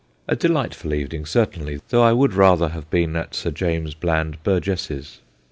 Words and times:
A 0.27 0.35
delightful 0.35 0.95
evening, 0.95 1.27
certainly, 1.27 1.79
though 1.89 2.01
I 2.01 2.11
would 2.11 2.33
rather 2.33 2.69
have 2.69 2.89
been 2.89 3.15
at 3.15 3.35
Sir 3.35 3.51
James 3.51 3.93
Bland 3.93 4.41
Burgess's. 4.41 5.21